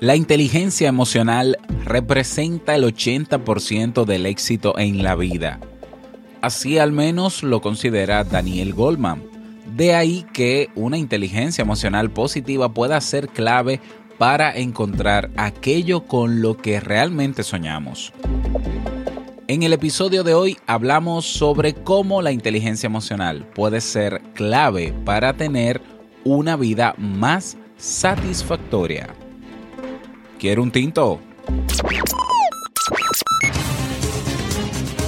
La 0.00 0.16
inteligencia 0.16 0.88
emocional 0.88 1.58
representa 1.84 2.74
el 2.74 2.84
80% 2.84 4.04
del 4.04 4.26
éxito 4.26 4.78
en 4.78 5.02
la 5.02 5.14
vida. 5.14 5.60
Así 6.40 6.78
al 6.78 6.92
menos 6.92 7.42
lo 7.42 7.60
considera 7.60 8.24
Daniel 8.24 8.72
Goldman. 8.72 9.22
De 9.76 9.94
ahí 9.94 10.26
que 10.32 10.70
una 10.74 10.96
inteligencia 10.96 11.62
emocional 11.62 12.10
positiva 12.10 12.72
pueda 12.72 13.00
ser 13.00 13.28
clave 13.28 13.80
para 14.16 14.56
encontrar 14.56 15.30
aquello 15.36 16.06
con 16.06 16.42
lo 16.42 16.56
que 16.56 16.80
realmente 16.80 17.42
soñamos. 17.42 18.12
En 19.50 19.64
el 19.64 19.72
episodio 19.72 20.22
de 20.22 20.32
hoy 20.32 20.56
hablamos 20.68 21.26
sobre 21.26 21.74
cómo 21.74 22.22
la 22.22 22.30
inteligencia 22.30 22.86
emocional 22.86 23.44
puede 23.52 23.80
ser 23.80 24.22
clave 24.32 24.94
para 25.04 25.32
tener 25.32 25.82
una 26.22 26.54
vida 26.54 26.94
más 26.96 27.56
satisfactoria. 27.76 29.08
¿Quiere 30.38 30.60
un 30.60 30.70
tinto? 30.70 31.18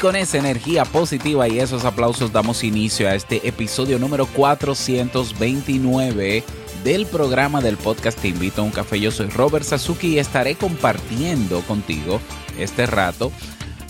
Con 0.00 0.16
esa 0.16 0.38
energía 0.38 0.86
positiva 0.86 1.46
y 1.48 1.58
esos 1.58 1.84
aplausos 1.84 2.32
damos 2.32 2.64
inicio 2.64 3.10
a 3.10 3.14
este 3.14 3.46
episodio 3.46 3.98
número 3.98 4.24
429 4.24 6.42
del 6.82 7.04
programa 7.04 7.60
del 7.60 7.76
podcast 7.76 8.18
Te 8.18 8.28
invito 8.28 8.62
a 8.62 8.64
un 8.64 8.70
café. 8.70 8.98
Yo 8.98 9.10
soy 9.10 9.26
Robert 9.26 9.66
Sasuki 9.66 10.14
y 10.14 10.18
estaré 10.18 10.54
compartiendo 10.54 11.60
contigo 11.60 12.22
este 12.58 12.86
rato 12.86 13.30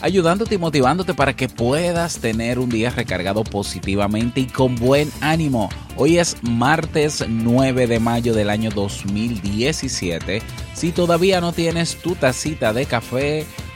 ayudándote 0.00 0.56
y 0.56 0.58
motivándote 0.58 1.14
para 1.14 1.36
que 1.36 1.48
puedas 1.48 2.18
tener 2.18 2.58
un 2.58 2.68
día 2.68 2.90
recargado 2.90 3.44
positivamente 3.44 4.40
y 4.40 4.46
con 4.46 4.74
buen 4.74 5.08
ánimo. 5.20 5.68
Hoy 5.96 6.18
es 6.18 6.36
martes 6.42 7.24
9 7.28 7.86
de 7.86 8.00
mayo 8.00 8.34
del 8.34 8.50
año 8.50 8.70
2017. 8.70 10.42
Si 10.74 10.90
todavía 10.90 11.40
no 11.40 11.52
tienes 11.52 11.94
tu 11.96 12.16
tacita 12.16 12.72
de 12.72 12.86
café, 12.86 13.46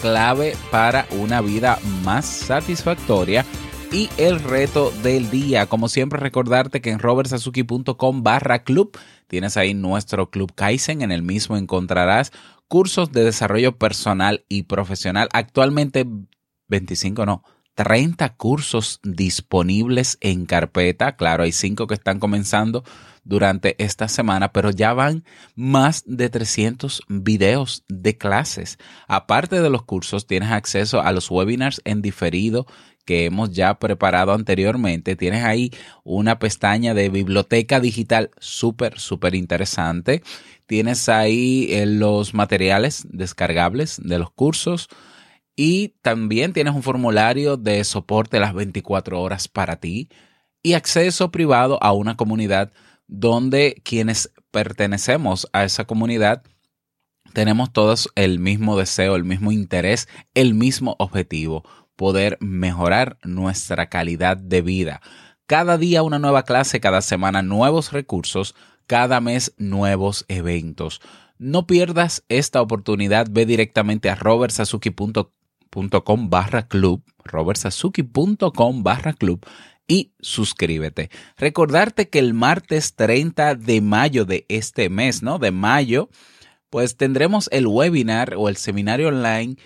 clave 0.00 0.56
para 0.70 1.06
una 1.10 1.40
vida 1.40 1.78
más 2.04 2.26
satisfactoria 2.26 3.44
y 3.92 4.08
el 4.16 4.40
reto 4.40 4.90
del 5.02 5.30
día. 5.30 5.66
Como 5.66 5.88
siempre, 5.88 6.18
recordarte 6.18 6.80
que 6.80 6.90
en 6.90 6.98
robertsazuki.com 6.98 8.22
barra 8.22 8.64
club 8.64 8.96
tienes 9.28 9.56
ahí 9.56 9.74
nuestro 9.74 10.30
club 10.30 10.52
Kaizen. 10.54 11.02
En 11.02 11.12
el 11.12 11.22
mismo 11.22 11.56
encontrarás 11.56 12.32
cursos 12.68 13.12
de 13.12 13.24
desarrollo 13.24 13.78
personal 13.78 14.44
y 14.48 14.64
profesional. 14.64 15.28
Actualmente 15.32 16.06
25 16.68 17.26
no. 17.26 17.44
30 17.74 18.36
cursos 18.36 19.00
disponibles 19.02 20.16
en 20.22 20.46
carpeta. 20.46 21.16
Claro, 21.16 21.44
hay 21.44 21.52
5 21.52 21.86
que 21.86 21.94
están 21.94 22.18
comenzando 22.18 22.84
durante 23.26 23.74
esta 23.82 24.08
semana, 24.08 24.52
pero 24.52 24.70
ya 24.70 24.94
van 24.94 25.24
más 25.54 26.04
de 26.06 26.30
300 26.30 27.02
videos 27.08 27.84
de 27.88 28.16
clases. 28.16 28.78
Aparte 29.08 29.60
de 29.60 29.68
los 29.68 29.82
cursos, 29.82 30.26
tienes 30.26 30.52
acceso 30.52 31.02
a 31.02 31.12
los 31.12 31.30
webinars 31.30 31.82
en 31.84 32.02
diferido 32.02 32.66
que 33.04 33.26
hemos 33.26 33.52
ya 33.52 33.78
preparado 33.78 34.32
anteriormente. 34.32 35.16
Tienes 35.16 35.44
ahí 35.44 35.70
una 36.04 36.38
pestaña 36.38 36.94
de 36.94 37.08
biblioteca 37.08 37.80
digital 37.80 38.30
súper, 38.38 38.98
súper 38.98 39.34
interesante. 39.34 40.22
Tienes 40.66 41.08
ahí 41.08 41.68
eh, 41.70 41.86
los 41.86 42.34
materiales 42.34 43.06
descargables 43.08 44.00
de 44.02 44.18
los 44.18 44.30
cursos. 44.30 44.88
Y 45.54 45.94
también 46.02 46.52
tienes 46.52 46.74
un 46.74 46.82
formulario 46.82 47.56
de 47.56 47.82
soporte 47.84 48.40
las 48.40 48.52
24 48.54 49.20
horas 49.20 49.48
para 49.48 49.76
ti 49.76 50.10
y 50.62 50.74
acceso 50.74 51.30
privado 51.30 51.78
a 51.80 51.92
una 51.92 52.16
comunidad 52.16 52.72
donde 53.08 53.80
quienes 53.84 54.32
pertenecemos 54.50 55.48
a 55.52 55.64
esa 55.64 55.84
comunidad 55.84 56.42
tenemos 57.32 57.72
todos 57.72 58.10
el 58.14 58.38
mismo 58.38 58.78
deseo, 58.78 59.14
el 59.14 59.24
mismo 59.24 59.52
interés, 59.52 60.08
el 60.34 60.54
mismo 60.54 60.96
objetivo, 60.98 61.64
poder 61.94 62.38
mejorar 62.40 63.18
nuestra 63.24 63.90
calidad 63.90 64.38
de 64.38 64.62
vida. 64.62 65.02
Cada 65.46 65.76
día 65.76 66.02
una 66.02 66.18
nueva 66.18 66.44
clase, 66.44 66.80
cada 66.80 67.02
semana 67.02 67.42
nuevos 67.42 67.92
recursos, 67.92 68.54
cada 68.86 69.20
mes 69.20 69.54
nuevos 69.58 70.24
eventos. 70.28 71.02
No 71.38 71.66
pierdas 71.66 72.24
esta 72.28 72.62
oportunidad, 72.62 73.26
ve 73.30 73.44
directamente 73.44 74.08
a 74.08 74.14
robertsazuki.com 74.14 76.30
barra 76.30 76.68
club, 76.68 77.02
robertsazuki.com 77.22 78.82
barra 78.82 79.12
club 79.12 79.44
y 79.88 80.12
suscríbete. 80.20 81.10
Recordarte 81.36 82.08
que 82.08 82.18
el 82.18 82.34
martes 82.34 82.94
30 82.94 83.54
de 83.54 83.80
mayo 83.80 84.24
de 84.24 84.44
este 84.48 84.88
mes, 84.88 85.22
¿no? 85.22 85.38
De 85.38 85.50
mayo, 85.50 86.08
pues 86.70 86.96
tendremos 86.96 87.48
el 87.52 87.66
webinar 87.66 88.34
o 88.36 88.48
el 88.48 88.56
seminario 88.56 89.08
online 89.08 89.56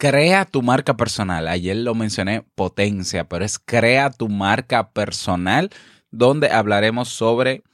Crea 0.00 0.44
tu 0.44 0.62
marca 0.62 0.96
personal. 0.96 1.48
Ayer 1.48 1.76
lo 1.76 1.92
mencioné 1.96 2.42
potencia, 2.54 3.28
pero 3.28 3.44
es 3.44 3.58
crea 3.58 4.10
tu 4.10 4.28
marca 4.28 4.92
personal, 4.92 5.70
donde 6.12 6.52
hablaremos 6.52 7.08
sobre 7.08 7.64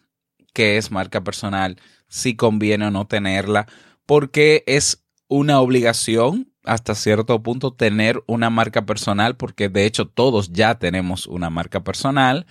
qué 0.54 0.78
es 0.78 0.90
marca 0.90 1.22
personal, 1.22 1.76
si 2.08 2.34
conviene 2.34 2.86
o 2.86 2.90
no 2.90 3.06
tenerla, 3.06 3.66
porque 4.06 4.64
es 4.66 5.04
una 5.28 5.60
obligación 5.60 6.50
hasta 6.64 6.94
cierto 6.94 7.42
punto 7.42 7.72
tener 7.72 8.22
una 8.26 8.50
marca 8.50 8.86
personal, 8.86 9.36
porque 9.36 9.68
de 9.68 9.86
hecho 9.86 10.06
todos 10.08 10.52
ya 10.52 10.76
tenemos 10.76 11.26
una 11.26 11.50
marca 11.50 11.84
personal. 11.84 12.46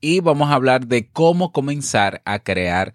Y 0.00 0.20
vamos 0.20 0.50
a 0.50 0.54
hablar 0.54 0.86
de 0.86 1.08
cómo 1.10 1.52
comenzar 1.52 2.22
a 2.24 2.40
crear 2.40 2.92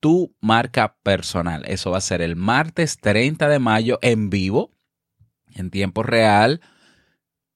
tu 0.00 0.34
marca 0.40 0.96
personal. 1.02 1.64
Eso 1.66 1.90
va 1.90 1.98
a 1.98 2.02
ser 2.02 2.20
el 2.22 2.36
martes 2.36 2.98
30 2.98 3.48
de 3.48 3.58
mayo 3.58 3.98
en 4.02 4.28
vivo, 4.28 4.70
en 5.54 5.70
tiempo 5.70 6.02
real, 6.02 6.60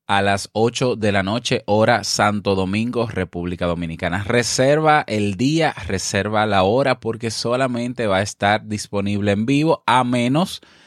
a 0.06 0.22
las 0.22 0.50
8 0.52 0.96
de 0.96 1.12
la 1.12 1.22
noche, 1.22 1.62
hora 1.66 2.04
Santo 2.04 2.54
Domingo, 2.54 3.06
República 3.06 3.66
Dominicana. 3.66 4.22
Reserva 4.22 5.04
el 5.06 5.36
día, 5.36 5.74
reserva 5.86 6.46
la 6.46 6.62
hora, 6.62 7.00
porque 7.00 7.30
solamente 7.30 8.06
va 8.06 8.18
a 8.18 8.22
estar 8.22 8.66
disponible 8.66 9.32
en 9.32 9.46
vivo, 9.46 9.82
a 9.86 10.04
menos 10.04 10.60
que 10.60 10.83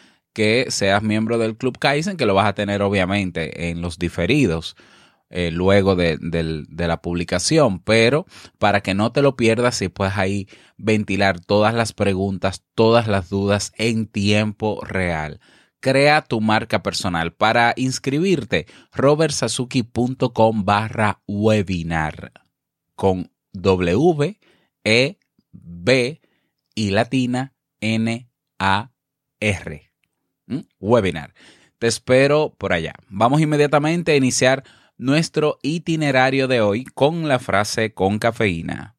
seas 0.70 1.04
miembro 1.04 1.38
del 1.38 1.58
Club 1.58 1.78
Kaizen, 1.78 2.18
que 2.18 2.26
lo 2.26 2.34
vas 2.34 2.48
a 2.48 2.56
tener 2.56 2.82
obviamente 2.82 3.70
en 3.70 3.82
los 3.82 3.98
diferidos. 3.98 4.76
Eh, 5.30 5.52
luego 5.52 5.98
de, 5.98 6.18
la 6.72 7.02
publicación, 7.02 7.80
pero 7.80 8.26
para 8.60 8.80
que 8.80 8.94
no 8.94 9.12
te 9.12 9.22
lo 9.22 9.36
pierdas 9.36 9.82
y 9.82 9.90
puedas 9.90 10.18
ahí 10.18 10.48
ventilar 10.78 11.42
todas 11.42 11.74
las 11.74 11.92
preguntas, 11.92 12.64
todas 12.76 13.08
las 13.08 13.30
dudas 13.30 13.74
en 13.76 14.08
tiempo 14.08 14.80
real. 14.86 15.42
Crea 15.82 16.22
tu 16.22 16.40
marca 16.40 16.82
personal. 16.82 17.34
Para 17.34 17.74
inscribirte, 17.76 18.68
robertsazuki.com 18.94 20.64
barra 20.64 21.22
webinar 21.28 22.32
con 22.96 23.30
W, 23.52 24.40
E, 24.86 25.20
B 25.52 26.22
y 26.74 26.90
latina 26.92 27.54
N, 27.82 28.30
A, 28.60 28.92
R. 29.42 29.87
Webinar. 30.80 31.34
Te 31.80 31.88
espero 31.88 32.56
por 32.58 32.74
allá. 32.74 32.94
Vamos 33.10 33.42
inmediatamente 33.42 34.14
a 34.14 34.16
iniciar 34.16 34.64
nuestro 34.98 35.60
itinerario 35.62 36.48
de 36.48 36.62
hoy 36.62 36.86
con 36.86 37.28
la 37.28 37.40
frase 37.40 37.94
con 37.94 38.18
cafeína. 38.18 38.96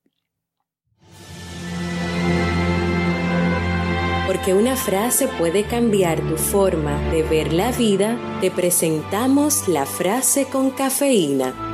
Porque 4.27 4.55
una 4.55 4.77
frase 4.77 5.27
puede 5.27 5.65
cambiar 5.65 6.21
tu 6.21 6.37
forma 6.37 7.00
de 7.11 7.23
ver 7.25 7.53
la 7.53 7.73
vida, 7.73 8.17
te 8.41 8.50
presentamos 8.50 9.67
la 9.67 9.87
frase 9.87 10.47
con 10.47 10.71
cafeína. 10.71 11.68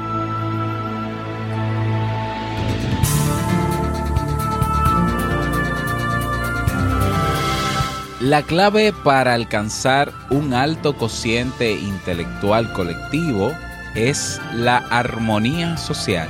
La 8.25 8.41
clave 8.43 8.95
para 9.05 9.35
alcanzar 9.35 10.11
un 10.31 10.55
alto 10.55 10.97
cociente 10.97 11.73
intelectual 11.73 12.73
colectivo 12.73 13.53
es 13.95 14.41
la 14.55 14.79
armonía 14.79 15.77
social. 15.77 16.27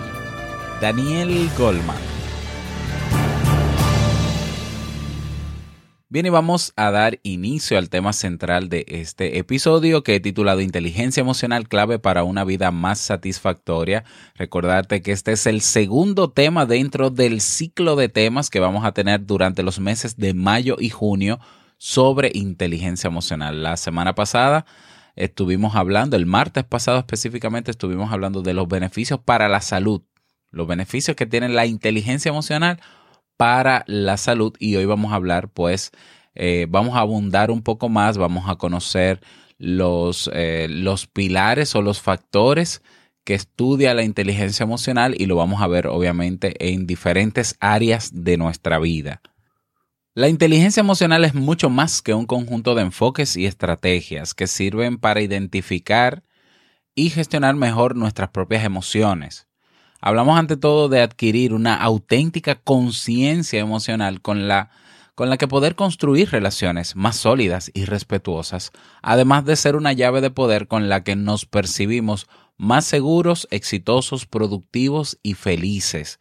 Daniel 0.80 1.48
Goldman. 1.56 1.94
Bien, 6.08 6.26
y 6.26 6.30
vamos 6.30 6.72
a 6.74 6.90
dar 6.90 7.20
inicio 7.22 7.78
al 7.78 7.88
tema 7.88 8.12
central 8.12 8.68
de 8.68 8.84
este 8.88 9.38
episodio 9.38 10.02
que 10.02 10.16
he 10.16 10.20
titulado 10.20 10.62
Inteligencia 10.62 11.20
emocional 11.20 11.68
clave 11.68 12.00
para 12.00 12.24
una 12.24 12.42
vida 12.42 12.72
más 12.72 12.98
satisfactoria. 12.98 14.02
Recordarte 14.34 15.00
que 15.00 15.12
este 15.12 15.30
es 15.30 15.46
el 15.46 15.60
segundo 15.60 16.28
tema 16.28 16.66
dentro 16.66 17.10
del 17.10 17.40
ciclo 17.40 17.94
de 17.94 18.08
temas 18.08 18.50
que 18.50 18.58
vamos 18.58 18.84
a 18.84 18.90
tener 18.90 19.24
durante 19.26 19.62
los 19.62 19.78
meses 19.78 20.16
de 20.16 20.34
mayo 20.34 20.74
y 20.80 20.90
junio 20.90 21.38
sobre 21.78 22.30
inteligencia 22.34 23.08
emocional. 23.08 23.62
La 23.62 23.76
semana 23.76 24.14
pasada 24.14 24.66
estuvimos 25.16 25.76
hablando, 25.76 26.16
el 26.16 26.26
martes 26.26 26.64
pasado 26.64 26.98
específicamente 26.98 27.70
estuvimos 27.70 28.12
hablando 28.12 28.42
de 28.42 28.54
los 28.54 28.68
beneficios 28.68 29.20
para 29.20 29.48
la 29.48 29.60
salud, 29.60 30.02
los 30.50 30.66
beneficios 30.66 31.16
que 31.16 31.26
tiene 31.26 31.48
la 31.48 31.66
inteligencia 31.66 32.28
emocional 32.28 32.80
para 33.36 33.84
la 33.86 34.16
salud 34.16 34.54
y 34.58 34.76
hoy 34.76 34.84
vamos 34.84 35.12
a 35.12 35.16
hablar 35.16 35.48
pues, 35.48 35.92
eh, 36.34 36.66
vamos 36.68 36.96
a 36.96 37.00
abundar 37.00 37.50
un 37.50 37.62
poco 37.62 37.88
más, 37.88 38.18
vamos 38.18 38.48
a 38.48 38.56
conocer 38.56 39.20
los, 39.58 40.30
eh, 40.32 40.66
los 40.68 41.06
pilares 41.06 41.74
o 41.74 41.82
los 41.82 42.00
factores 42.00 42.82
que 43.24 43.34
estudia 43.34 43.94
la 43.94 44.02
inteligencia 44.02 44.64
emocional 44.64 45.14
y 45.18 45.26
lo 45.26 45.36
vamos 45.36 45.62
a 45.62 45.66
ver 45.66 45.86
obviamente 45.86 46.72
en 46.72 46.86
diferentes 46.86 47.56
áreas 47.58 48.10
de 48.12 48.36
nuestra 48.36 48.78
vida. 48.78 49.22
La 50.16 50.28
inteligencia 50.28 50.80
emocional 50.80 51.24
es 51.24 51.34
mucho 51.34 51.70
más 51.70 52.00
que 52.00 52.14
un 52.14 52.24
conjunto 52.24 52.76
de 52.76 52.82
enfoques 52.82 53.36
y 53.36 53.46
estrategias 53.46 54.32
que 54.32 54.46
sirven 54.46 54.96
para 54.96 55.22
identificar 55.22 56.22
y 56.94 57.10
gestionar 57.10 57.56
mejor 57.56 57.96
nuestras 57.96 58.28
propias 58.28 58.62
emociones. 58.64 59.48
Hablamos 60.00 60.38
ante 60.38 60.56
todo 60.56 60.88
de 60.88 61.02
adquirir 61.02 61.52
una 61.52 61.74
auténtica 61.74 62.54
conciencia 62.54 63.58
emocional 63.58 64.20
con 64.20 64.46
la, 64.46 64.70
con 65.16 65.30
la 65.30 65.36
que 65.36 65.48
poder 65.48 65.74
construir 65.74 66.30
relaciones 66.30 66.94
más 66.94 67.16
sólidas 67.16 67.72
y 67.74 67.84
respetuosas, 67.84 68.70
además 69.02 69.44
de 69.44 69.56
ser 69.56 69.74
una 69.74 69.92
llave 69.92 70.20
de 70.20 70.30
poder 70.30 70.68
con 70.68 70.88
la 70.88 71.02
que 71.02 71.16
nos 71.16 71.44
percibimos 71.44 72.28
más 72.56 72.84
seguros, 72.84 73.48
exitosos, 73.50 74.26
productivos 74.26 75.18
y 75.24 75.34
felices, 75.34 76.20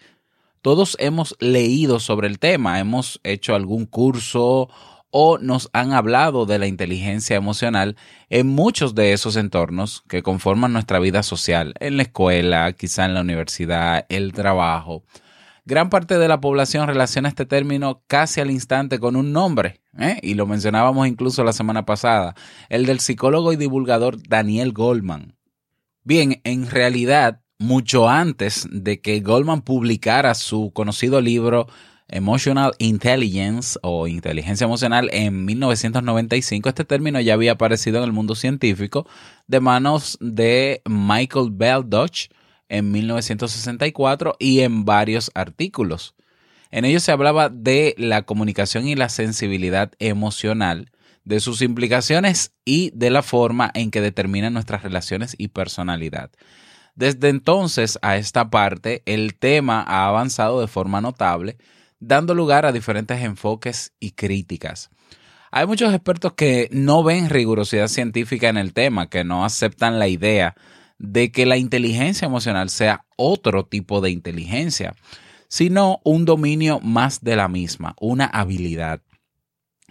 todos 0.64 0.96
hemos 1.00 1.36
leído 1.40 2.00
sobre 2.00 2.28
el 2.28 2.40
tema, 2.40 2.80
hemos 2.80 3.20
hecho 3.24 3.54
algún 3.54 3.86
curso 3.86 4.70
o 5.12 5.38
nos 5.38 5.70
han 5.74 5.92
hablado 5.92 6.46
de 6.46 6.58
la 6.58 6.68
inteligencia 6.68 7.36
emocional 7.36 7.98
en 8.30 8.48
muchos 8.48 8.96
de 8.96 9.12
esos 9.12 9.36
entornos 9.36 10.04
que 10.08 10.24
conforman 10.24 10.72
nuestra 10.72 11.00
vida 11.00 11.22
social, 11.22 11.74
en 11.82 11.98
la 11.98 12.04
escuela, 12.04 12.72
quizá 12.72 13.04
en 13.04 13.14
la 13.14 13.22
universidad, 13.22 14.06
el 14.08 14.32
trabajo. 14.32 15.04
Gran 15.66 15.90
parte 15.90 16.18
de 16.18 16.30
la 16.30 16.40
población 16.40 16.88
relaciona 16.88 17.28
este 17.28 17.46
término 17.46 18.02
casi 18.08 18.40
al 18.40 18.50
instante 18.50 19.00
con 19.00 19.18
un 19.18 19.34
nombre, 19.34 19.82
¿eh? 20.00 20.18
y 20.24 20.36
lo 20.36 20.48
mencionábamos 20.48 21.08
incluso 21.08 21.44
la 21.44 21.54
semana 21.54 21.86
pasada, 21.86 22.36
el 22.70 22.86
del 22.86 23.02
psicólogo 23.02 23.52
y 23.52 23.58
divulgador 23.58 24.18
Daniel 24.30 24.72
Goldman. 24.72 25.36
Bien, 26.06 26.40
en 26.46 26.70
realidad 26.70 27.43
mucho 27.64 28.10
antes 28.10 28.68
de 28.70 29.00
que 29.00 29.22
Goldman 29.22 29.62
publicara 29.62 30.36
su 30.36 30.72
conocido 30.74 31.22
libro 31.22 31.68
Emotional 32.10 32.74
Intelligence 32.78 33.80
o 33.82 34.08
inteligencia 34.08 34.66
emocional 34.66 35.10
en 35.14 35.46
1995, 35.46 36.70
este 36.70 36.84
término 36.84 37.22
ya 37.22 37.34
había 37.34 37.54
aparecido 37.54 38.00
en 38.00 38.04
el 38.04 38.12
mundo 38.12 38.36
científico 38.36 39.08
de 39.48 39.62
manos 39.62 40.18
de 40.20 40.82
Michael 40.86 41.52
Bell 41.52 41.84
Dodge 41.86 42.30
en 42.68 42.92
1964 42.92 44.36
y 44.40 44.60
en 44.60 44.84
varios 44.84 45.32
artículos. 45.34 46.16
En 46.70 46.84
ellos 46.84 47.04
se 47.04 47.14
hablaba 47.14 47.48
de 47.48 47.96
la 47.98 48.24
comunicación 48.24 48.88
y 48.90 48.96
la 48.96 49.08
sensibilidad 49.08 49.94
emocional, 50.00 50.92
de 51.24 51.40
sus 51.40 51.62
implicaciones 51.62 52.52
y 52.66 52.92
de 52.94 53.10
la 53.10 53.22
forma 53.24 53.72
en 53.74 53.90
que 53.90 54.02
determinan 54.02 54.54
nuestras 54.54 54.84
relaciones 54.84 55.34
y 55.38 55.48
personalidad. 55.48 56.30
Desde 56.96 57.30
entonces 57.30 57.98
a 58.02 58.18
esta 58.18 58.50
parte, 58.50 59.02
el 59.06 59.36
tema 59.36 59.82
ha 59.82 60.08
avanzado 60.08 60.62
de 60.62 60.68
forma 60.68 61.02
notable, 61.02 61.58
dando 62.00 62.36
lugar 62.36 62.66
a 62.66 62.72
diferentes 62.72 63.22
enfoques 63.22 63.94
y 64.00 64.12
críticas. 64.12 64.90
Hay 65.52 65.68
muchos 65.68 65.94
expertos 65.94 66.34
que 66.34 66.68
no 66.72 67.04
ven 67.04 67.30
rigurosidad 67.30 67.88
científica 67.88 68.50
en 68.50 68.58
el 68.58 68.74
tema, 68.74 69.10
que 69.10 69.24
no 69.24 69.46
aceptan 69.46 70.00
la 70.00 70.08
idea 70.08 70.56
de 70.98 71.32
que 71.32 71.46
la 71.46 71.58
inteligencia 71.58 72.26
emocional 72.26 72.70
sea 72.70 73.06
otro 73.18 73.66
tipo 73.66 74.02
de 74.02 74.10
inteligencia, 74.10 74.96
sino 75.48 76.00
un 76.04 76.26
dominio 76.26 76.80
más 76.80 77.22
de 77.22 77.36
la 77.36 77.48
misma, 77.48 77.96
una 78.00 78.26
habilidad. 78.26 79.02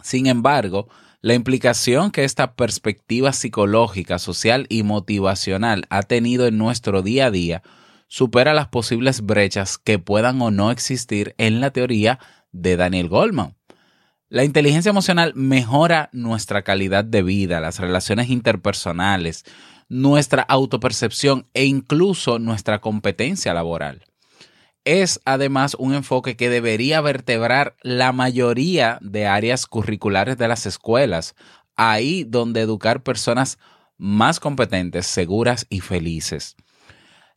Sin 0.03 0.27
embargo, 0.27 0.89
la 1.23 1.35
implicación 1.35 2.11
que 2.11 2.25
esta 2.25 2.57
perspectiva 2.57 3.33
psicológica, 3.33 4.19
social 4.19 4.67
y 4.69 4.83
motivacional 4.83 5.87
ha 5.89 6.03
tenido 6.03 6.49
en 6.49 6.59
nuestro 6.59 7.01
día 7.01 7.27
a 7.27 7.31
día 7.31 7.63
supera 8.09 8.53
las 8.53 8.69
posibles 8.69 9.23
brechas 9.23 9.79
que 9.79 10.01
puedan 10.01 10.43
o 10.43 10.51
no 10.51 10.73
existir 10.73 11.37
en 11.39 11.61
la 11.61 11.71
teoría 11.71 12.19
de 12.51 12.77
Daniel 12.77 13.09
Goldman. 13.09 13.55
La 14.29 14.43
inteligencia 14.43 14.91
emocional 14.91 15.33
mejora 15.37 16.11
nuestra 16.13 16.63
calidad 16.63 17.05
de 17.05 17.23
vida, 17.23 17.61
las 17.61 17.79
relaciones 17.79 18.29
interpersonales, 18.29 19.45
nuestra 19.89 20.43
autopercepción 20.43 21.47
e 21.55 21.67
incluso 21.67 22.41
nuestra 22.41 22.81
competencia 22.81 23.55
laboral 23.55 24.12
es 24.85 25.21
además 25.25 25.77
un 25.79 25.95
enfoque 25.95 26.37
que 26.37 26.51
debería 26.51 27.01
vertebrar 27.01 27.77
la 27.83 28.13
mayoría 28.13 28.99
de 29.01 29.27
áreas 29.27 29.67
curriculares 29.67 30.37
de 30.39 30.49
las 30.49 30.67
escuelas, 30.67 31.35
ahí 31.77 32.25
donde 32.25 32.61
educar 32.61 33.03
personas 33.03 33.59
más 33.97 34.41
competentes, 34.41 35.07
seguras 35.07 35.67
y 35.71 35.81
felices. 35.81 36.57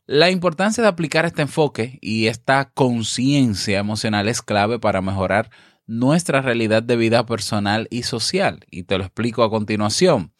La 0.06 0.30
importancia 0.30 0.82
de 0.82 0.88
aplicar 0.88 1.24
este 1.24 1.42
enfoque 1.42 1.98
y 2.00 2.26
esta 2.26 2.70
conciencia 2.70 3.78
emocional 3.78 4.28
es 4.28 4.42
clave 4.42 4.78
para 4.78 5.00
mejorar 5.00 5.50
nuestra 5.86 6.42
realidad 6.42 6.82
de 6.82 6.96
vida 6.96 7.26
personal 7.26 7.88
y 7.90 8.02
social, 8.02 8.64
y 8.70 8.84
te 8.84 8.98
lo 8.98 9.04
explico 9.04 9.42
a 9.42 9.50
continuación. 9.50 10.32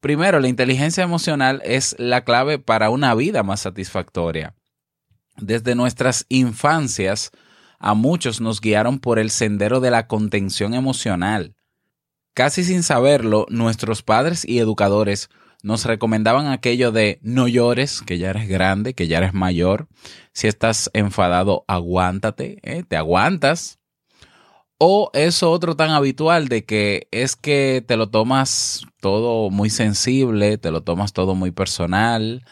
Primero, 0.00 0.40
la 0.40 0.48
inteligencia 0.48 1.04
emocional 1.04 1.60
es 1.64 1.96
la 1.98 2.24
clave 2.24 2.58
para 2.58 2.90
una 2.90 3.14
vida 3.14 3.42
más 3.42 3.60
satisfactoria. 3.60 4.57
Desde 5.40 5.74
nuestras 5.74 6.26
infancias, 6.28 7.30
a 7.78 7.94
muchos 7.94 8.40
nos 8.40 8.60
guiaron 8.60 8.98
por 8.98 9.18
el 9.18 9.30
sendero 9.30 9.80
de 9.80 9.90
la 9.90 10.06
contención 10.06 10.74
emocional. 10.74 11.54
Casi 12.34 12.64
sin 12.64 12.82
saberlo, 12.82 13.46
nuestros 13.48 14.02
padres 14.02 14.44
y 14.44 14.58
educadores 14.58 15.28
nos 15.62 15.84
recomendaban 15.84 16.46
aquello 16.46 16.92
de 16.92 17.18
no 17.22 17.48
llores, 17.48 18.02
que 18.02 18.18
ya 18.18 18.30
eres 18.30 18.48
grande, 18.48 18.94
que 18.94 19.08
ya 19.08 19.18
eres 19.18 19.34
mayor. 19.34 19.88
Si 20.32 20.46
estás 20.46 20.90
enfadado, 20.92 21.64
aguántate, 21.66 22.58
¿eh? 22.62 22.84
te 22.86 22.96
aguantas. 22.96 23.78
O 24.78 25.10
eso 25.12 25.50
otro 25.50 25.74
tan 25.74 25.90
habitual 25.90 26.46
de 26.46 26.64
que 26.64 27.08
es 27.10 27.34
que 27.34 27.84
te 27.84 27.96
lo 27.96 28.08
tomas 28.10 28.82
todo 29.00 29.50
muy 29.50 29.70
sensible, 29.70 30.58
te 30.58 30.70
lo 30.70 30.82
tomas 30.82 31.12
todo 31.12 31.34
muy 31.34 31.50
personal, 31.50 32.44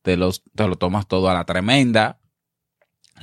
te 0.00 0.16
lo, 0.16 0.30
te 0.32 0.66
lo 0.66 0.76
tomas 0.76 1.06
todo 1.06 1.28
a 1.28 1.34
la 1.34 1.44
tremenda. 1.44 2.18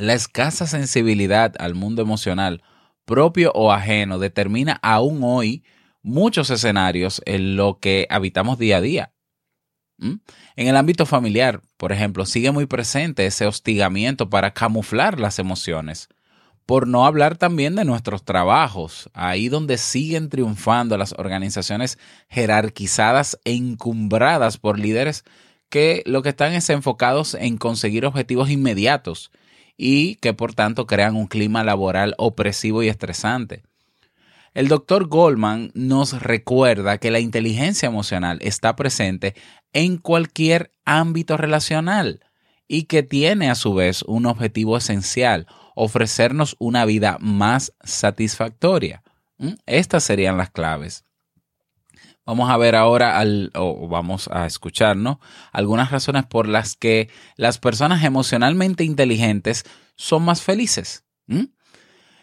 La 0.02 0.16
escasa 0.16 0.66
sensibilidad 0.66 1.54
al 1.60 1.76
mundo 1.76 2.02
emocional, 2.02 2.64
propio 3.06 3.52
o 3.54 3.72
ajeno, 3.72 4.18
determina 4.18 4.80
aún 4.82 5.20
hoy 5.22 5.64
muchos 6.02 6.50
escenarios 6.50 7.22
en 7.28 7.56
lo 7.56 7.78
que 7.78 8.08
habitamos 8.10 8.58
día 8.58 8.78
a 8.78 8.82
día. 8.82 9.14
¿Mm? 10.00 10.16
En 10.56 10.68
el 10.68 10.76
ámbito 10.76 11.06
familiar, 11.06 11.62
por 11.78 11.92
ejemplo, 11.92 12.26
sigue 12.26 12.50
muy 12.50 12.66
presente 12.66 13.28
ese 13.28 13.46
hostigamiento 13.46 14.28
para 14.28 14.56
camuflar 14.56 15.20
las 15.20 15.38
emociones. 15.38 16.10
Por 16.66 16.88
no 16.88 17.06
hablar 17.06 17.38
también 17.38 17.76
de 17.76 17.86
nuestros 17.86 18.26
trabajos, 18.26 19.08
ahí 19.14 19.50
donde 19.50 19.78
siguen 19.78 20.30
triunfando 20.30 20.98
las 20.98 21.14
organizaciones 21.14 22.00
jerarquizadas 22.28 23.40
e 23.46 23.54
encumbradas 23.54 24.58
por 24.58 24.80
líderes 24.80 25.26
que 25.70 26.02
lo 26.08 26.24
que 26.24 26.30
están 26.30 26.54
es 26.54 26.72
enfocados 26.72 27.36
en 27.36 27.58
conseguir 27.58 28.08
objetivos 28.08 28.50
inmediatos 28.50 29.30
y 29.78 30.16
que 30.16 30.34
por 30.34 30.54
tanto 30.54 30.86
crean 30.88 31.16
un 31.16 31.28
clima 31.28 31.64
laboral 31.64 32.16
opresivo 32.18 32.84
y 32.84 32.90
estresante. 32.90 33.64
El 34.54 34.68
doctor 34.68 35.08
Goldman 35.08 35.72
nos 35.74 36.22
recuerda 36.22 36.98
que 36.98 37.12
la 37.12 37.20
inteligencia 37.20 37.88
emocional 37.88 38.38
está 38.42 38.76
presente 38.76 39.34
en 39.72 39.98
cualquier 39.98 40.72
ámbito 40.84 41.38
relacional 41.38 42.20
y 42.68 42.84
que 42.84 43.04
tiene 43.04 43.50
a 43.50 43.56
su 43.56 43.74
vez 43.74 44.02
un 44.04 44.26
objetivo 44.26 44.78
esencial, 44.78 45.48
ofrecernos 45.76 46.56
una 46.60 46.86
vida 46.86 47.18
más 47.22 47.74
satisfactoria. 47.82 49.04
¿Mm? 49.38 49.54
Estas 49.66 50.04
serían 50.04 50.38
las 50.38 50.50
claves. 50.50 51.06
Vamos 52.26 52.50
a 52.50 52.58
ver 52.58 52.76
ahora, 52.76 53.18
al, 53.18 53.52
o 53.56 53.88
vamos 53.88 54.30
a 54.32 54.46
escucharnos, 54.46 55.18
algunas 55.52 55.92
razones 55.92 56.26
por 56.26 56.48
las 56.48 56.76
que 56.76 57.10
las 57.36 57.58
personas 57.58 58.04
emocionalmente 58.04 58.84
inteligentes 58.84 59.66
son 59.96 60.24
más 60.24 60.42
felices. 60.42 61.04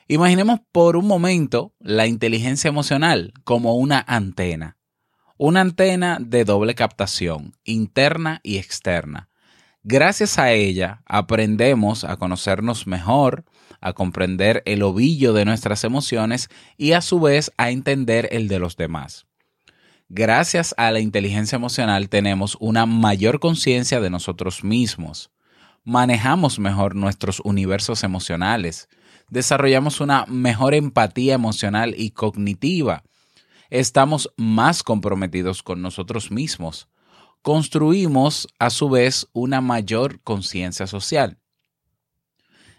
Imaginemos 0.07 0.61
por 0.73 0.97
un 0.97 1.07
momento 1.07 1.75
la 1.81 2.07
inteligencia 2.07 2.69
emocional 2.69 3.33
como 3.45 3.75
una 3.76 4.05
antena. 4.07 4.78
Una 5.37 5.61
antena 5.61 6.19
de 6.21 6.45
doble 6.45 6.75
captación, 6.75 7.55
interna 7.64 8.40
y 8.43 8.57
externa. 8.59 9.28
Gracias 9.83 10.38
a 10.38 10.52
ella 10.52 11.02
aprendemos 11.07 12.05
a 12.05 12.17
conocernos 12.17 12.87
mejor, 12.87 13.45
a 13.81 13.93
comprender 13.93 14.62
el 14.67 14.83
ovillo 14.83 15.33
de 15.33 15.45
nuestras 15.45 15.85
emociones 15.85 16.49
y 16.76 16.93
a 16.93 17.00
su 17.00 17.21
vez 17.21 17.52
a 17.57 17.71
entender 17.71 18.28
el 18.33 18.49
de 18.49 18.59
los 18.59 18.76
demás. 18.76 19.27
Gracias 20.09 20.75
a 20.79 20.91
la 20.91 21.00
inteligencia 21.00 21.57
emocional 21.57 22.09
tenemos 22.09 22.57
una 22.61 22.87
mayor 22.87 23.41
conciencia 23.41 24.00
de 24.00 24.11
nosotros 24.11 24.65
mismos. 24.65 25.31
Manejamos 25.85 26.59
mejor 26.59 26.95
nuestros 26.95 27.41
universos 27.41 28.05
emocionales 28.05 28.88
desarrollamos 29.31 30.00
una 30.00 30.25
mejor 30.27 30.75
empatía 30.75 31.35
emocional 31.35 31.95
y 31.97 32.11
cognitiva. 32.11 33.05
Estamos 33.71 34.33
más 34.37 34.83
comprometidos 34.83 35.62
con 35.62 35.83
nosotros 35.83 36.31
mismos. 36.31 36.88
Construimos, 37.43 38.49
a 38.59 38.71
su 38.71 38.88
vez, 38.88 39.29
una 39.33 39.61
mayor 39.61 40.21
conciencia 40.23 40.87
social. 40.87 41.38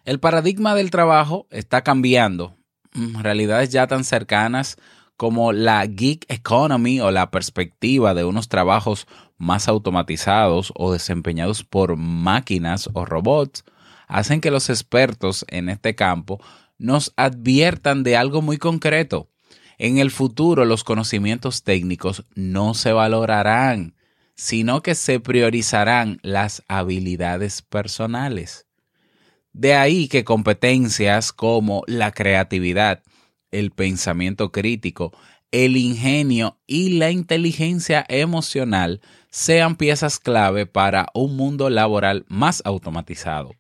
El 0.06 0.20
paradigma 0.20 0.76
del 0.76 0.90
trabajo 0.90 1.48
está 1.52 1.84
cambiando. 1.84 2.56
Mm, 2.94 3.22
realidades 3.22 3.70
ya 3.70 3.86
tan 3.88 4.04
cercanas 4.04 4.78
como 5.20 5.52
la 5.52 5.86
gig 5.86 6.22
economy 6.30 7.02
o 7.02 7.12
la 7.12 7.30
perspectiva 7.30 8.14
de 8.14 8.24
unos 8.24 8.48
trabajos 8.48 9.06
más 9.38 9.68
automatizados 9.68 10.72
o 10.78 10.94
desempeñados 10.94 11.66
por 11.66 11.98
máquinas 11.98 12.90
o 12.94 13.04
robots 13.04 13.66
hacen 14.08 14.40
que 14.40 14.50
los 14.50 14.70
expertos 14.70 15.44
en 15.50 15.68
este 15.68 15.94
campo 15.94 16.40
nos 16.78 17.12
adviertan 17.18 18.04
de 18.04 18.16
algo 18.16 18.42
muy 18.42 18.58
concreto. 18.58 19.30
En 19.78 19.98
el 19.98 20.10
futuro 20.10 20.64
los 20.64 20.86
conocimientos 20.86 21.64
técnicos 21.64 22.24
no 22.34 22.74
se 22.74 22.94
valorarán, 22.94 23.96
sino 24.36 24.82
que 24.82 24.96
se 24.96 25.20
priorizarán 25.20 26.20
las 26.24 26.64
habilidades 26.70 27.62
personales. 27.62 28.68
De 29.52 29.74
ahí 29.76 30.08
que 30.08 30.24
competencias 30.24 31.34
como 31.34 31.84
la 31.88 32.14
creatividad, 32.14 33.04
el 33.52 33.72
pensamiento 33.72 34.52
crítico, 34.52 35.12
el 35.52 35.78
ingenio 35.78 36.60
y 36.68 36.98
la 36.98 37.12
inteligencia 37.12 38.06
emocional 38.08 39.02
sean 39.30 39.76
piezas 39.76 40.20
clave 40.20 40.66
para 40.66 41.08
un 41.14 41.36
mundo 41.36 41.70
laboral 41.70 42.26
más 42.28 42.62
automatizado 42.66 43.52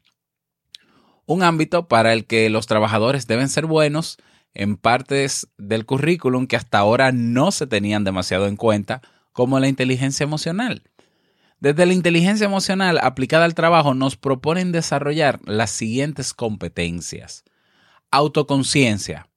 un 1.29 1.43
ámbito 1.43 1.87
para 1.87 2.11
el 2.13 2.25
que 2.25 2.49
los 2.49 2.65
trabajadores 2.65 3.27
deben 3.27 3.49
ser 3.49 3.67
buenos 3.67 4.17
en 4.55 4.77
partes 4.77 5.47
del 5.59 5.85
currículum 5.85 6.47
que 6.47 6.55
hasta 6.55 6.79
ahora 6.79 7.11
no 7.11 7.51
se 7.51 7.67
tenían 7.67 8.03
demasiado 8.03 8.47
en 8.47 8.55
cuenta, 8.55 9.03
como 9.31 9.59
la 9.59 9.67
inteligencia 9.67 10.23
emocional. 10.23 10.81
Desde 11.59 11.85
la 11.85 11.93
inteligencia 11.93 12.45
emocional 12.45 12.97
aplicada 13.03 13.45
al 13.45 13.53
trabajo 13.53 13.93
nos 13.93 14.17
proponen 14.17 14.71
desarrollar 14.71 15.39
las 15.45 15.69
siguientes 15.69 16.33
competencias. 16.33 17.43
Autoconciencia. 18.09 19.28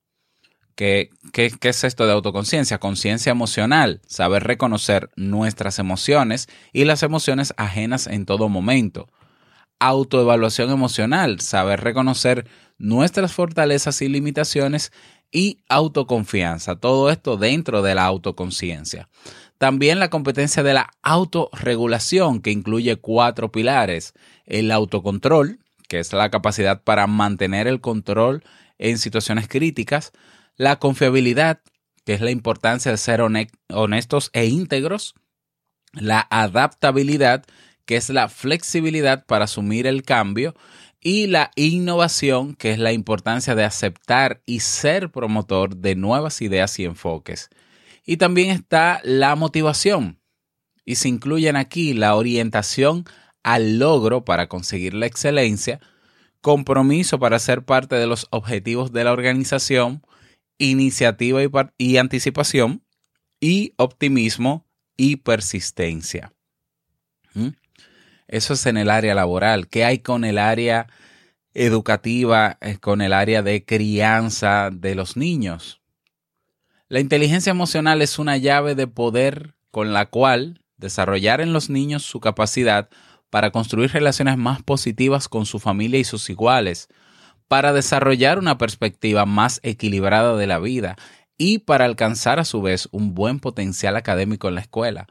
¿Qué, 1.33 1.53
es 1.61 1.85
esto 1.85 2.07
de 2.07 2.13
autoconciencia? 2.13 2.79
Conciencia 2.79 3.31
emocional, 3.31 4.01
saber 4.07 4.43
reconocer 4.43 5.11
nuestras 5.15 5.79
emociones 5.79 6.49
y 6.73 6.85
las 6.85 7.05
emociones 7.05 7.55
ajenas 7.57 8.07
en 8.09 8.27
todo 8.27 8.49
momento 8.49 9.09
autoevaluación 9.83 10.71
emocional, 10.71 11.41
saber 11.41 11.81
reconocer 11.81 12.47
nuestras 12.79 13.33
fortalezas 13.33 14.01
y 14.01 14.09
limitaciones 14.09 14.93
y 15.33 15.59
autoconfianza. 15.69 16.77
Todo 16.77 17.11
esto 17.11 17.37
dentro 17.37 17.83
de 17.83 17.97
la 17.97 18.05
autoconciencia. 18.05 19.09
También 19.59 19.99
la 19.99 20.09
competencia 20.09 20.63
de 20.63 20.75
la 20.75 20.91
autorregulación, 21.03 22.41
que 22.43 22.53
incluye 22.53 22.95
cuatro 22.95 23.51
pilares. 23.51 24.15
El 24.47 24.71
autocontrol, 24.71 25.59
que 25.89 25.99
es 25.99 26.13
la 26.13 26.31
capacidad 26.31 26.83
para 26.83 27.09
mantener 27.09 27.67
el 27.67 27.81
control 27.81 28.45
en 28.79 28.99
situaciones 28.99 29.49
críticas. 29.49 30.13
La 30.57 30.77
confiabilidad, 30.79 31.61
que 32.05 32.15
es 32.15 32.21
la 32.21 32.31
importancia 32.31 32.91
de 32.91 32.99
ser 32.99 33.21
honestos 33.21 34.31
e 34.33 34.47
íntegros. 34.47 35.15
La 35.93 36.27
adaptabilidad, 36.31 37.45
que 37.85 37.97
es 37.97 38.09
la 38.11 38.29
flexibilidad 38.29 39.27
para 39.27 39.45
asumir 39.45 39.87
el 39.87 40.03
cambio, 40.03 40.55
y 41.01 41.27
la 41.27 41.51
innovación, 41.57 42.55
que 42.55 42.71
es 42.71 42.79
la 42.79 42.93
importancia 42.93 43.55
de 43.55 43.65
aceptar 43.65 44.41
y 44.47 44.61
ser 44.61 45.11
promotor 45.11 45.77
de 45.77 45.97
nuevas 45.97 46.41
ideas 46.43 46.79
y 46.79 46.85
enfoques. 46.85 47.51
Y 48.05 48.19
también 48.19 48.51
está 48.51 49.01
la 49.03 49.35
motivación, 49.35 50.21
y 50.85 50.97
se 50.97 51.09
incluyen 51.09 51.57
aquí 51.57 51.93
la 51.93 52.15
orientación 52.15 53.05
al 53.43 53.79
logro 53.79 54.25
para 54.25 54.49
conseguir 54.49 54.95
la 54.95 55.07
excelencia, 55.07 55.81
compromiso 56.41 57.19
para 57.19 57.39
ser 57.39 57.65
parte 57.65 57.97
de 57.97 58.07
los 58.07 58.29
objetivos 58.31 58.93
de 58.93 59.05
la 59.05 59.13
organización, 59.13 60.03
iniciativa 60.71 61.41
y, 61.77 61.97
anticipación, 61.97 62.83
y 63.41 63.75
optimismo 63.77 64.67
y 64.97 65.17
persistencia. 65.17 66.33
¿Mm? 67.35 67.49
Eso 68.29 68.55
es 68.55 68.67
en 68.67 68.77
el 68.77 68.89
área 68.89 69.15
laboral. 69.15 69.69
¿Qué 69.69 69.85
hay 69.85 69.99
con 69.99 70.25
el 70.25 70.39
área 70.39 70.87
educativa, 71.53 72.59
eh, 72.61 72.79
con 72.79 73.03
el 73.03 73.13
área 73.13 73.43
de 73.43 73.65
crianza 73.65 74.71
de 74.73 74.95
los 74.95 75.17
niños? 75.17 75.81
La 76.89 77.01
inteligencia 77.01 77.51
emocional 77.51 78.01
es 78.01 78.19
una 78.19 78.37
llave 78.37 78.75
de 78.75 78.87
poder 78.87 79.55
con 79.71 79.93
la 79.93 80.07
cual 80.07 80.63
desarrollar 80.77 81.41
en 81.41 81.53
los 81.53 81.71
niños 81.71 82.05
su 82.05 82.21
capacidad 82.21 82.89
para 83.31 83.51
construir 83.51 83.91
relaciones 83.93 84.37
más 84.37 84.63
positivas 84.63 85.29
con 85.29 85.47
su 85.47 85.59
familia 85.59 85.99
y 85.99 86.05
sus 86.05 86.29
iguales, 86.31 86.89
para 87.53 87.75
desarrollar 87.75 88.39
una 88.39 88.57
perspectiva 88.57 89.27
más 89.27 89.61
equilibrada 89.63 90.39
de 90.39 90.47
la 90.47 90.59
vida 90.59 90.97
y 91.37 91.59
para 91.59 91.85
alcanzar 91.85 92.39
a 92.39 92.47
su 92.47 92.63
vez 92.63 92.89
un 92.93 93.13
buen 93.15 93.41
potencial 93.41 93.95
académico 93.97 94.49
en 94.49 94.55
la 94.55 94.63
escuela. 94.63 95.07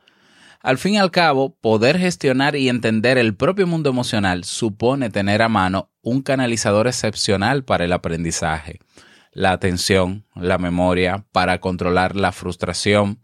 Al 0.60 0.80
fin 0.80 0.96
y 0.96 0.98
al 0.98 1.12
cabo, 1.12 1.56
poder 1.62 2.00
gestionar 2.00 2.56
y 2.56 2.68
entender 2.68 3.20
el 3.20 3.36
propio 3.36 3.68
mundo 3.68 3.92
emocional 3.92 4.44
supone 4.44 5.12
tener 5.12 5.44
a 5.44 5.50
mano 5.50 5.92
un 6.02 6.24
canalizador 6.24 6.88
excepcional 6.88 7.64
para 7.64 7.86
el 7.86 7.94
aprendizaje, 7.94 8.80
la 9.34 9.52
atención, 9.52 10.26
la 10.34 10.58
memoria, 10.58 11.24
para 11.32 11.60
controlar 11.60 12.16
la 12.16 12.32
frustración. 12.32 13.20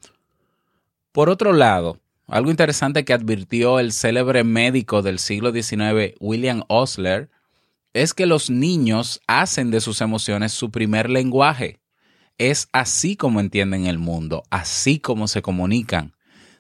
Por 1.11 1.31
otro 1.31 1.53
lado, 1.53 1.99
algo 2.27 2.51
interesante 2.51 3.03
que 3.03 3.13
advirtió 3.13 3.79
el 3.79 3.93
célebre 3.93 4.43
médico 4.43 5.01
del 5.01 5.17
siglo 5.17 5.51
XIX, 5.51 6.13
William 6.19 6.61
Osler, 6.67 7.31
es 7.97 8.13
que 8.13 8.25
los 8.25 8.49
niños 8.49 9.21
hacen 9.27 9.71
de 9.71 9.81
sus 9.81 10.01
emociones 10.01 10.51
su 10.51 10.71
primer 10.71 11.09
lenguaje. 11.09 11.79
Es 12.37 12.69
así 12.71 13.15
como 13.15 13.39
entienden 13.39 13.85
el 13.87 13.97
mundo, 13.97 14.43
así 14.49 14.99
como 14.99 15.27
se 15.27 15.41
comunican 15.41 16.13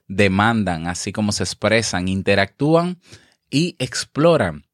demandan, 0.07 0.87
así 0.87 1.11
como 1.11 1.31
se 1.31 1.43
expresan, 1.43 2.07
interactúan 2.07 2.99
y 3.49 3.75
exploran. 3.79 4.65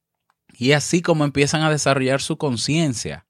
Y 0.58 0.74
así 0.74 1.02
como 1.02 1.26
empiezan 1.26 1.64
a 1.64 1.72
desarrollar 1.72 2.22
su 2.22 2.38
conciencia. 2.38 3.26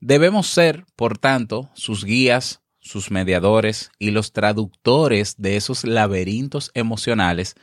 Debemos 0.00 0.48
ser, 0.48 0.84
por 0.96 1.18
tanto, 1.18 1.70
sus 1.74 2.04
guías, 2.04 2.60
sus 2.80 3.10
mediadores 3.10 3.90
y 3.98 4.10
los 4.10 4.32
traductores 4.32 5.36
de 5.38 5.56
esos 5.56 5.84
laberintos 5.84 6.70
emocionales 6.74 7.54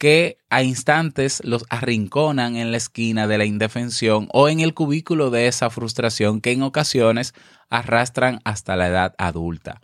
que 0.00 0.38
a 0.48 0.62
instantes 0.62 1.42
los 1.44 1.66
arrinconan 1.68 2.56
en 2.56 2.70
la 2.70 2.78
esquina 2.78 3.26
de 3.26 3.36
la 3.36 3.44
indefensión 3.44 4.28
o 4.32 4.48
en 4.48 4.60
el 4.60 4.72
cubículo 4.72 5.28
de 5.28 5.46
esa 5.46 5.68
frustración 5.68 6.40
que 6.40 6.52
en 6.52 6.62
ocasiones 6.62 7.34
arrastran 7.68 8.40
hasta 8.44 8.76
la 8.76 8.88
edad 8.88 9.14
adulta. 9.18 9.82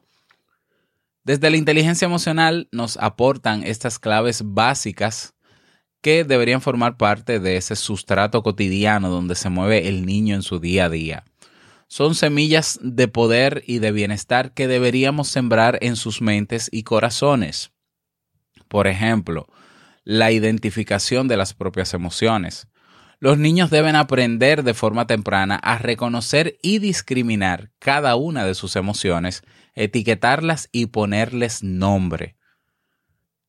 Desde 1.23 1.51
la 1.51 1.59
inteligencia 1.59 2.07
emocional 2.07 2.67
nos 2.73 2.97
aportan 2.97 3.63
estas 3.63 3.99
claves 3.99 4.41
básicas 4.43 5.35
que 6.01 6.25
deberían 6.25 6.63
formar 6.63 6.97
parte 6.97 7.39
de 7.39 7.59
ese 7.59 7.77
sustrato 7.77 8.43
cotidiano 8.43 9.11
donde 9.11 9.35
se 9.35 9.51
mueve 9.51 9.87
el 9.87 10.07
niño 10.07 10.35
en 10.35 10.43
su 10.43 10.61
día 10.61 10.87
a 10.87 10.89
día. 10.89 11.25
Son 11.89 12.15
semillas 12.15 12.79
de 12.81 13.07
poder 13.07 13.65
y 13.67 13.81
de 13.81 13.93
bienestar 13.93 14.55
que 14.55 14.67
deberíamos 14.67 15.29
sembrar 15.29 15.79
en 15.83 15.95
sus 15.95 16.23
mentes 16.23 16.71
y 16.73 16.85
corazones. 16.85 17.71
Por 18.69 18.87
ejemplo, 18.87 19.47
la 20.07 20.31
identificación 20.31 21.27
de 21.27 21.37
las 21.37 21.53
propias 21.53 21.93
emociones. 21.93 22.69
Los 23.19 23.39
niños 23.39 23.71
deben 23.71 23.97
aprender 23.97 24.63
de 24.63 24.73
forma 24.73 25.09
temprana 25.09 25.57
a 25.57 25.79
reconocer 25.79 26.59
y 26.63 26.79
discriminar 26.79 27.73
cada 27.81 28.15
una 28.15 28.45
de 28.45 28.55
sus 28.55 28.77
emociones, 28.77 29.43
etiquetarlas 29.75 30.69
y 30.71 30.87
ponerles 30.87 31.65
nombre. 31.65 32.37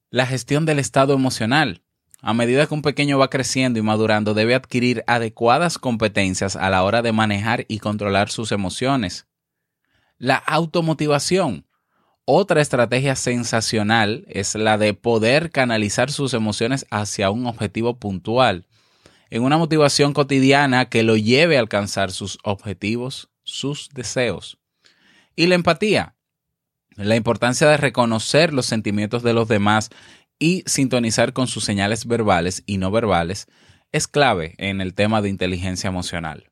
La 0.10 0.26
gestión 0.26 0.66
del 0.66 0.80
estado 0.80 1.14
emocional. 1.14 1.84
A 2.24 2.34
medida 2.34 2.66
que 2.66 2.74
un 2.74 2.82
pequeño 2.82 3.20
va 3.20 3.30
creciendo 3.30 3.78
y 3.78 3.84
madurando, 3.84 4.34
debe 4.34 4.56
adquirir 4.56 5.04
adecuadas 5.06 5.78
competencias 5.78 6.56
a 6.56 6.72
la 6.72 6.82
hora 6.84 7.04
de 7.04 7.12
manejar 7.12 7.66
y 7.68 7.78
controlar 7.78 8.32
sus 8.32 8.52
emociones. 8.52 9.28
La 10.18 10.38
automotivación. 10.38 11.67
Otra 12.30 12.60
estrategia 12.60 13.16
sensacional 13.16 14.26
es 14.28 14.54
la 14.56 14.78
de 14.78 14.94
poder 14.94 15.50
canalizar 15.50 16.12
sus 16.12 16.34
emociones 16.34 16.86
hacia 16.92 17.32
un 17.32 17.48
objetivo 17.48 17.96
puntual, 17.96 18.66
en 19.30 19.44
una 19.44 19.58
motivación 19.58 20.12
cotidiana 20.12 20.90
que 20.90 21.04
lo 21.04 21.16
lleve 21.16 21.56
a 21.56 21.62
alcanzar 21.62 22.12
sus 22.12 22.38
objetivos, 22.44 23.30
sus 23.46 23.88
deseos. 23.94 24.58
Y 25.38 25.48
la 25.48 25.56
empatía, 25.56 26.16
la 26.98 27.16
importancia 27.16 27.66
de 27.70 27.78
reconocer 27.78 28.54
los 28.54 28.66
sentimientos 28.66 29.24
de 29.24 29.32
los 29.32 29.48
demás 29.48 29.90
y 30.38 30.64
sintonizar 30.66 31.32
con 31.32 31.48
sus 31.48 31.64
señales 31.64 32.08
verbales 32.08 32.62
y 32.66 32.78
no 32.78 32.92
verbales 32.92 33.48
es 33.94 34.06
clave 34.10 34.54
en 34.58 34.82
el 34.82 34.96
tema 34.96 35.22
de 35.22 35.30
inteligencia 35.30 35.88
emocional. 35.88 36.50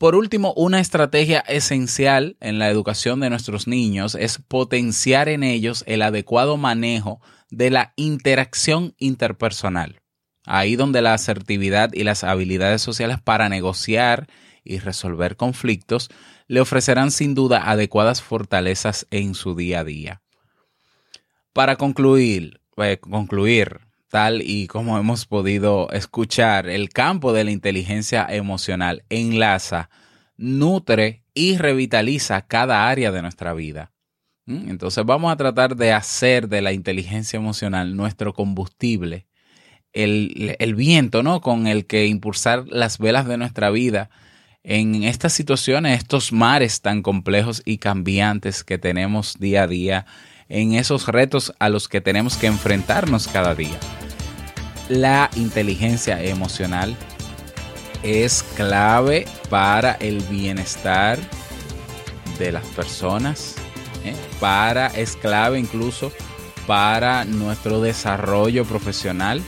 Por 0.00 0.14
último, 0.14 0.54
una 0.56 0.80
estrategia 0.80 1.40
esencial 1.40 2.38
en 2.40 2.58
la 2.58 2.70
educación 2.70 3.20
de 3.20 3.28
nuestros 3.28 3.66
niños 3.66 4.14
es 4.14 4.38
potenciar 4.38 5.28
en 5.28 5.42
ellos 5.42 5.84
el 5.86 6.00
adecuado 6.00 6.56
manejo 6.56 7.20
de 7.50 7.68
la 7.68 7.92
interacción 7.96 8.94
interpersonal. 8.96 10.00
Ahí 10.46 10.74
donde 10.74 11.02
la 11.02 11.12
asertividad 11.12 11.92
y 11.92 12.04
las 12.04 12.24
habilidades 12.24 12.80
sociales 12.80 13.18
para 13.20 13.50
negociar 13.50 14.26
y 14.64 14.78
resolver 14.78 15.36
conflictos 15.36 16.08
le 16.46 16.62
ofrecerán 16.62 17.10
sin 17.10 17.34
duda 17.34 17.70
adecuadas 17.70 18.22
fortalezas 18.22 19.06
en 19.10 19.34
su 19.34 19.54
día 19.54 19.80
a 19.80 19.84
día. 19.84 20.22
Para 21.52 21.76
concluir, 21.76 22.62
eh, 22.78 22.96
concluir 22.98 23.80
tal 24.10 24.42
y 24.42 24.66
como 24.66 24.98
hemos 24.98 25.24
podido 25.24 25.88
escuchar, 25.92 26.68
el 26.68 26.90
campo 26.90 27.32
de 27.32 27.44
la 27.44 27.52
inteligencia 27.52 28.26
emocional 28.28 29.04
enlaza, 29.08 29.88
nutre 30.36 31.22
y 31.32 31.56
revitaliza 31.56 32.42
cada 32.42 32.88
área 32.88 33.12
de 33.12 33.22
nuestra 33.22 33.54
vida. 33.54 33.92
¿Mm? 34.46 34.68
Entonces 34.68 35.04
vamos 35.04 35.32
a 35.32 35.36
tratar 35.36 35.76
de 35.76 35.92
hacer 35.92 36.48
de 36.48 36.60
la 36.60 36.72
inteligencia 36.72 37.36
emocional 37.36 37.96
nuestro 37.96 38.34
combustible, 38.34 39.26
el, 39.92 40.56
el 40.58 40.74
viento, 40.74 41.22
¿no? 41.22 41.40
Con 41.40 41.66
el 41.66 41.86
que 41.86 42.06
impulsar 42.06 42.64
las 42.68 42.98
velas 42.98 43.26
de 43.26 43.38
nuestra 43.38 43.70
vida 43.70 44.10
en 44.62 45.04
estas 45.04 45.32
situaciones, 45.32 45.98
estos 45.98 46.32
mares 46.32 46.80
tan 46.80 47.02
complejos 47.02 47.62
y 47.64 47.78
cambiantes 47.78 48.64
que 48.64 48.78
tenemos 48.78 49.38
día 49.38 49.62
a 49.62 49.66
día, 49.66 50.06
en 50.50 50.74
esos 50.74 51.08
retos 51.08 51.54
a 51.58 51.70
los 51.70 51.88
que 51.88 52.02
tenemos 52.02 52.36
que 52.36 52.48
enfrentarnos 52.48 53.26
cada 53.28 53.54
día 53.54 53.78
la 54.90 55.30
inteligencia 55.36 56.22
emocional 56.22 56.96
es 58.02 58.42
clave 58.56 59.26
para 59.48 59.92
el 59.92 60.20
bienestar 60.22 61.18
de 62.38 62.50
las 62.50 62.64
personas, 62.66 63.54
¿eh? 64.04 64.14
para, 64.40 64.88
es 64.88 65.14
clave 65.14 65.60
incluso 65.60 66.10
para 66.66 67.24
nuestro 67.24 67.80
desarrollo 67.80 68.64
profesional 68.64 69.40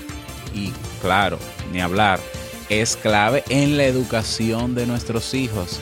y 0.55 0.73
claro, 1.01 1.39
ni 1.73 1.81
hablar, 1.81 2.21
es 2.69 2.97
clave 2.97 3.43
en 3.49 3.77
la 3.77 3.85
educación 3.85 4.77
de 4.77 4.87
nuestros 4.87 5.35
hijos. 5.35 5.81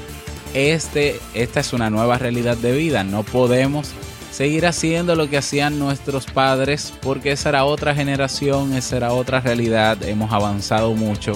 Este, 0.54 1.20
esta 1.34 1.60
es 1.60 1.74
una 1.74 1.90
nueva 1.90 2.16
realidad 2.16 2.56
de 2.56 2.72
vida, 2.72 3.04
no 3.04 3.24
podemos 3.24 3.90
seguir 4.30 4.66
haciendo 4.66 5.14
lo 5.16 5.28
que 5.28 5.38
hacían 5.38 5.78
nuestros 5.78 6.26
padres, 6.26 6.92
porque 7.02 7.32
esa 7.32 7.50
era 7.50 7.64
otra 7.64 7.94
generación, 7.94 8.74
esa 8.74 8.96
era 8.96 9.12
otra 9.12 9.40
realidad, 9.40 10.02
hemos 10.02 10.32
avanzado 10.32 10.94
mucho, 10.94 11.32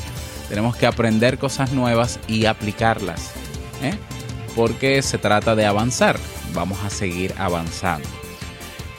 tenemos 0.49 0.77
que 0.77 0.87
aprender 0.87 1.39
cosas 1.39 1.73
nuevas 1.73 2.19
y 2.29 2.47
aplicarlas, 2.47 3.33
¿eh? 3.83 3.95
porque 4.55 5.03
se 5.03 5.19
trata 5.19 5.57
de 5.57 5.67
avanzar, 5.67 6.19
vamos 6.53 6.79
a 6.85 6.91
seguir 6.91 7.35
avanzando. 7.39 8.09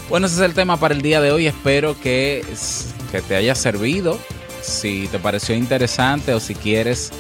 Bueno, 0.10 0.28
ese 0.28 0.36
es 0.36 0.42
el 0.42 0.54
tema 0.54 0.78
para 0.78 0.94
el 0.94 1.02
día 1.02 1.22
de 1.22 1.32
hoy, 1.32 1.48
espero 1.48 2.00
que, 2.00 2.46
que 3.12 3.22
te 3.22 3.36
haya 3.36 3.56
servido, 3.56 4.20
si 4.62 5.08
te 5.08 5.20
pareció 5.20 5.56
interesante 5.56 6.34
o 6.34 6.40
si 6.40 6.54
quieres 6.54 7.12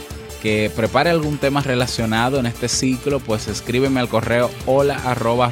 que 0.46 0.70
prepare 0.76 1.10
algún 1.10 1.40
tema 1.40 1.62
relacionado 1.62 2.38
en 2.38 2.46
este 2.46 2.68
ciclo, 2.68 3.20
pues 3.20 3.48
escríbeme 3.48 4.00
al 4.00 4.10
correo 4.10 4.52
hola 4.68 4.94
arroba 5.04 5.52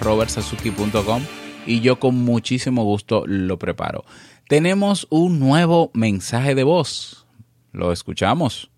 y 1.66 1.82
yo 1.82 2.00
con 2.00 2.14
muchísimo 2.14 2.84
gusto 2.84 3.24
lo 3.26 3.58
preparo. 3.58 4.04
Tenemos 4.48 5.08
un 5.10 5.40
nuevo 5.40 5.90
mensaje 5.96 6.54
de 6.54 6.64
voz. 6.64 7.26
Lo 7.72 7.92
escuchamos. 7.92 8.70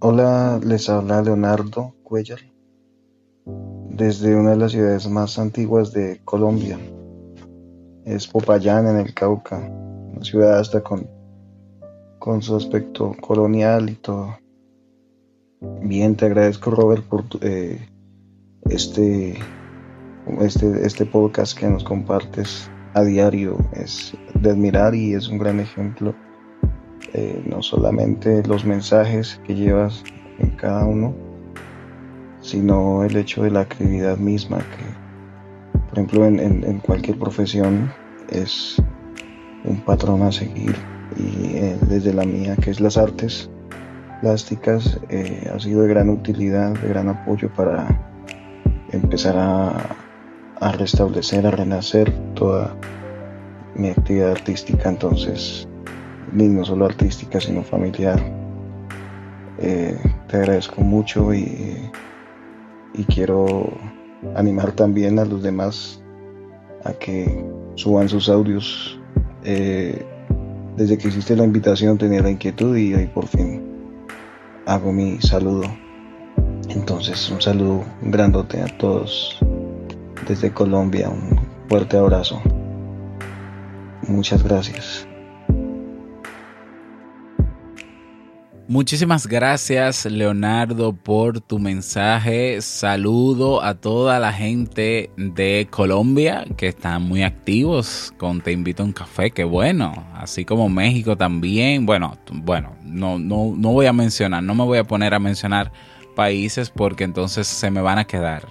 Hola, 0.00 0.60
les 0.62 0.90
habla 0.90 1.22
Leonardo 1.22 1.94
Cuellar 2.02 2.40
desde 3.88 4.36
una 4.36 4.50
de 4.50 4.56
las 4.56 4.72
ciudades 4.72 5.08
más 5.08 5.38
antiguas 5.38 5.92
de 5.92 6.20
Colombia, 6.24 6.78
es 8.04 8.26
Popayán 8.26 8.86
en 8.86 8.96
el 8.98 9.14
Cauca, 9.14 9.58
una 9.58 10.22
ciudad 10.22 10.58
hasta 10.58 10.82
con, 10.82 11.08
con 12.18 12.42
su 12.42 12.56
aspecto 12.56 13.14
colonial 13.20 13.88
y 13.90 13.94
todo. 13.94 14.36
Bien, 15.82 16.14
te 16.14 16.26
agradezco 16.26 16.70
Robert 16.70 17.04
por 17.04 17.24
eh, 17.40 17.88
este, 18.68 19.38
este, 20.40 20.86
este 20.86 21.06
podcast 21.06 21.56
que 21.58 21.66
nos 21.66 21.84
compartes 21.84 22.70
a 22.92 23.02
diario. 23.02 23.56
Es 23.72 24.14
de 24.34 24.50
admirar 24.50 24.94
y 24.94 25.14
es 25.14 25.28
un 25.28 25.38
gran 25.38 25.60
ejemplo. 25.60 26.14
Eh, 27.14 27.42
no 27.46 27.62
solamente 27.62 28.42
los 28.46 28.64
mensajes 28.64 29.40
que 29.46 29.54
llevas 29.54 30.04
en 30.38 30.50
cada 30.56 30.84
uno, 30.84 31.14
sino 32.40 33.04
el 33.04 33.16
hecho 33.16 33.42
de 33.42 33.50
la 33.50 33.60
actividad 33.60 34.18
misma 34.18 34.58
que 34.58 35.03
por 35.94 36.02
ejemplo, 36.02 36.26
en, 36.26 36.80
cualquier 36.80 37.16
profesión 37.20 37.92
es 38.28 38.82
un 39.62 39.80
patrón 39.82 40.22
a 40.22 40.32
seguir 40.32 40.74
y 41.16 41.56
eh, 41.56 41.78
desde 41.82 42.12
la 42.12 42.24
mía, 42.24 42.56
que 42.56 42.70
es 42.72 42.80
las 42.80 42.96
artes 42.96 43.48
plásticas, 44.20 44.98
eh, 45.08 45.48
ha 45.54 45.60
sido 45.60 45.82
de 45.82 45.88
gran 45.88 46.10
utilidad, 46.10 46.72
de 46.80 46.88
gran 46.88 47.08
apoyo 47.08 47.48
para 47.54 47.86
empezar 48.90 49.36
a, 49.38 50.72
restablecer, 50.72 51.46
a 51.46 51.52
renacer 51.52 52.10
toda 52.34 52.74
mi 53.76 53.90
actividad 53.90 54.32
artística, 54.32 54.88
entonces, 54.88 55.68
no 56.32 56.64
solo 56.64 56.86
artística, 56.86 57.40
sino 57.40 57.62
familiar. 57.62 58.20
Eh, 59.60 59.96
te 60.26 60.38
agradezco 60.38 60.80
mucho 60.80 61.32
y, 61.32 61.88
y 62.94 63.04
quiero 63.04 63.70
animar 64.34 64.72
también 64.72 65.18
a 65.18 65.24
los 65.24 65.42
demás 65.42 66.02
a 66.84 66.92
que 66.92 67.44
suban 67.74 68.08
sus 68.08 68.28
audios. 68.28 68.98
Eh, 69.44 70.04
desde 70.76 70.98
que 70.98 71.08
hiciste 71.08 71.36
la 71.36 71.44
invitación 71.44 71.98
tenía 71.98 72.22
la 72.22 72.30
inquietud 72.30 72.76
y 72.76 72.94
hoy 72.94 73.06
por 73.06 73.26
fin 73.26 73.62
hago 74.66 74.92
mi 74.92 75.20
saludo. 75.20 75.64
Entonces 76.68 77.30
un 77.30 77.40
saludo 77.40 77.84
grandote 78.02 78.60
a 78.60 78.66
todos 78.78 79.38
desde 80.26 80.52
Colombia, 80.52 81.10
un 81.10 81.38
fuerte 81.68 81.96
abrazo. 81.96 82.40
Muchas 84.08 84.42
gracias. 84.42 85.06
Muchísimas 88.66 89.26
gracias 89.26 90.06
Leonardo 90.06 90.94
por 90.94 91.42
tu 91.42 91.58
mensaje. 91.58 92.62
Saludo 92.62 93.62
a 93.62 93.74
toda 93.74 94.18
la 94.18 94.32
gente 94.32 95.10
de 95.18 95.68
Colombia 95.70 96.46
que 96.56 96.68
están 96.68 97.02
muy 97.02 97.24
activos 97.24 98.14
con 98.16 98.40
Te 98.40 98.52
invito 98.52 98.82
a 98.82 98.86
un 98.86 98.94
café, 98.94 99.30
que 99.30 99.44
bueno, 99.44 100.06
así 100.14 100.46
como 100.46 100.70
México 100.70 101.14
también. 101.14 101.84
Bueno, 101.84 102.16
bueno, 102.32 102.74
no, 102.82 103.18
no, 103.18 103.52
no 103.54 103.72
voy 103.72 103.84
a 103.84 103.92
mencionar, 103.92 104.42
no 104.42 104.54
me 104.54 104.64
voy 104.64 104.78
a 104.78 104.84
poner 104.84 105.12
a 105.12 105.18
mencionar 105.18 105.70
países 106.16 106.70
porque 106.70 107.04
entonces 107.04 107.46
se 107.46 107.70
me 107.70 107.82
van 107.82 107.98
a 107.98 108.06
quedar. 108.06 108.46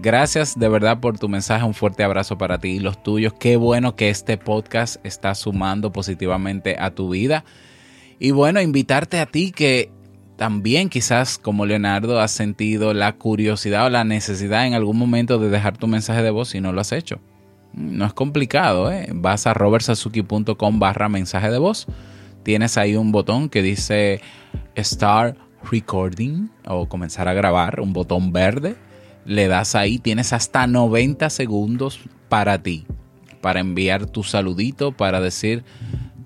Gracias 0.00 0.58
de 0.58 0.68
verdad 0.68 0.98
por 0.98 1.20
tu 1.20 1.28
mensaje, 1.28 1.64
un 1.64 1.72
fuerte 1.72 2.02
abrazo 2.02 2.36
para 2.36 2.58
ti 2.58 2.70
y 2.70 2.80
los 2.80 3.00
tuyos. 3.00 3.32
Qué 3.34 3.56
bueno 3.56 3.94
que 3.94 4.10
este 4.10 4.38
podcast 4.38 4.96
está 5.06 5.36
sumando 5.36 5.92
positivamente 5.92 6.76
a 6.80 6.90
tu 6.90 7.10
vida 7.10 7.44
y 8.18 8.30
bueno, 8.30 8.60
invitarte 8.60 9.18
a 9.18 9.26
ti 9.26 9.52
que 9.52 9.90
también 10.36 10.88
quizás 10.88 11.38
como 11.38 11.66
Leonardo 11.66 12.20
has 12.20 12.30
sentido 12.30 12.92
la 12.94 13.14
curiosidad 13.16 13.86
o 13.86 13.90
la 13.90 14.04
necesidad 14.04 14.66
en 14.66 14.74
algún 14.74 14.98
momento 14.98 15.38
de 15.38 15.48
dejar 15.48 15.76
tu 15.78 15.86
mensaje 15.86 16.22
de 16.22 16.30
voz 16.30 16.50
si 16.50 16.60
no 16.60 16.72
lo 16.72 16.80
has 16.80 16.92
hecho. 16.92 17.20
No 17.72 18.06
es 18.06 18.14
complicado, 18.14 18.90
¿eh? 18.90 19.08
Vas 19.14 19.46
a 19.46 19.54
robertsazuki.com 19.54 20.78
barra 20.78 21.08
mensaje 21.08 21.50
de 21.50 21.58
voz. 21.58 21.86
Tienes 22.42 22.78
ahí 22.78 22.96
un 22.96 23.12
botón 23.12 23.48
que 23.48 23.60
dice 23.60 24.20
Start 24.78 25.36
Recording 25.70 26.48
o 26.66 26.88
comenzar 26.88 27.28
a 27.28 27.34
grabar, 27.34 27.80
un 27.80 27.92
botón 27.92 28.32
verde. 28.32 28.76
Le 29.24 29.48
das 29.48 29.74
ahí, 29.74 29.98
tienes 29.98 30.32
hasta 30.32 30.66
90 30.66 31.28
segundos 31.30 32.00
para 32.28 32.62
ti, 32.62 32.86
para 33.40 33.60
enviar 33.60 34.06
tu 34.06 34.22
saludito, 34.22 34.92
para 34.92 35.20
decir 35.20 35.64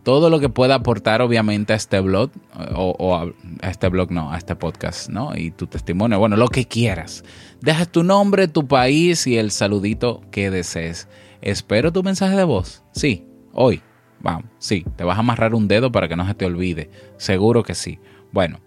todo 0.03 0.31
lo 0.31 0.41
que 0.41 0.49
pueda 0.49 0.77
aportar 0.77 1.23
obviamente 1.23 1.73
a 1.73 1.77
este 1.77 2.01
blog 2.01 2.31
o, 2.75 3.17
a, 3.17 3.69
este 3.69 3.89
blog 3.89 4.11
no, 4.11 4.33
a 4.33 4.39
este 4.39 4.57
podcast, 4.57 5.09
¿no? 5.09 5.37
Y 5.37 5.51
tu 5.51 5.67
testimonio, 5.67 6.19
bueno, 6.19 6.37
lo 6.37 6.49
que 6.49 6.67
quieras. 6.67 7.25
Dejas 7.61 7.89
tu 7.89 8.03
nombre, 8.03 8.49
tu 8.49 8.67
país 8.67 9.27
y 9.27 9.37
el 9.37 9.51
saludito 9.51 10.23
que 10.31 10.51
desees. 10.51 11.09
Espero 11.43 11.93
tu 11.93 12.03
mensaje 12.03 12.37
de 12.37 12.45
voz. 12.45 12.83
Sí, 12.93 13.27
hoy. 13.53 13.83
Vamos, 14.23 14.45
sí, 14.59 14.85
te 14.97 15.05
vas 15.05 15.17
a 15.17 15.21
amarrar 15.21 15.55
un 15.55 15.67
dedo 15.67 15.91
para 15.91 16.07
que 16.07 16.17
no 16.17 16.27
se 16.27 16.35
te 16.35 16.45
olvide. 16.45 16.91
Seguro 17.17 17.63
que 17.63 17.75
sí. 17.75 17.99
Bueno, 18.33 18.61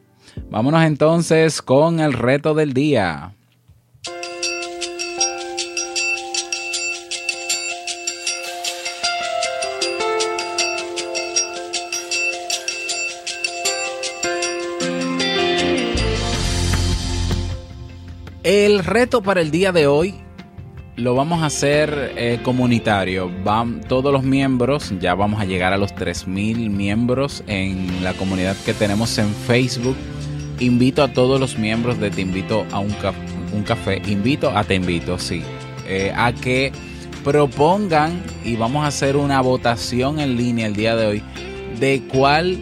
vámonos 0.49 0.83
entonces 0.83 1.61
con 1.61 1.99
el 1.99 2.13
reto 2.13 2.55
del 2.55 2.73
día. 2.73 3.35
El 18.43 18.83
reto 18.83 19.23
para 19.23 19.39
el 19.39 19.51
día 19.51 19.71
de 19.71 19.87
hoy 19.87 20.15
lo 20.97 21.15
vamos 21.15 21.41
a 21.43 21.45
hacer 21.45 22.11
eh, 22.17 22.39
comunitario. 22.43 23.31
Van 23.41 23.79
todos 23.79 24.11
los 24.11 24.23
miembros, 24.23 24.93
ya 24.99 25.15
vamos 25.15 25.39
a 25.39 25.45
llegar 25.45 25.71
a 25.71 25.77
los 25.77 25.95
3.000 25.95 26.69
miembros 26.69 27.41
en 27.47 28.03
la 28.03 28.11
comunidad 28.13 28.57
que 28.65 28.73
tenemos 28.73 29.17
en 29.17 29.33
Facebook. 29.33 29.95
Invito 30.59 31.03
a 31.03 31.13
todos 31.13 31.39
los 31.39 31.57
miembros 31.57 32.01
de 32.01 32.11
Te 32.11 32.19
Invito 32.19 32.65
a 32.73 32.79
un, 32.79 32.93
un 33.53 33.63
café. 33.63 34.01
Invito 34.07 34.49
a 34.49 34.65
Te 34.65 34.75
Invito, 34.75 35.17
sí. 35.17 35.41
Eh, 35.87 36.11
a 36.13 36.33
que 36.33 36.73
propongan 37.23 38.21
y 38.43 38.57
vamos 38.57 38.83
a 38.83 38.87
hacer 38.87 39.15
una 39.15 39.39
votación 39.39 40.19
en 40.19 40.35
línea 40.35 40.67
el 40.67 40.75
día 40.75 40.97
de 40.97 41.07
hoy 41.07 41.23
de 41.79 42.03
cuál 42.11 42.59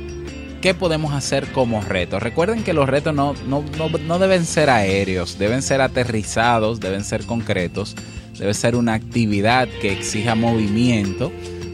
¿Qué 0.62 0.76
podemos 0.76 1.12
hacer 1.14 1.52
como 1.54 1.82
reto? 1.82 2.20
Recuerden 2.20 2.64
que 2.64 2.74
los 2.74 2.88
retos 2.88 3.16
no, 3.16 3.34
no, 3.48 4.20
deben 4.20 4.46
ser 4.46 4.70
aéreos, 4.70 5.40
deben 5.40 5.64
ser 5.64 5.82
aterrizados, 5.82 6.80
deben 6.80 7.04
ser 7.04 7.26
concretos, 7.26 7.96
debe 8.38 8.54
ser 8.54 8.76
una 8.76 8.94
actividad 8.94 9.68
que 9.82 9.92
exija 9.92 10.36
movimiento, 10.36 11.32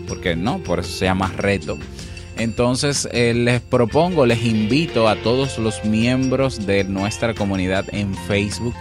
porque 0.08 0.38
no, 0.38 0.60
por 0.60 0.80
eso 0.80 0.90
se 0.90 1.04
llama 1.04 1.28
reto. 1.36 1.78
Entonces 2.38 3.10
eh, 3.12 3.34
les 3.34 3.60
propongo, 3.60 4.26
les 4.26 4.46
invito 4.46 5.10
a 5.10 5.18
todos 5.18 5.58
los 5.58 5.84
miembros 5.84 6.66
de 6.66 6.86
nuestra 6.86 7.34
comunidad 7.34 7.84
en 7.92 8.16
Facebook 8.16 8.74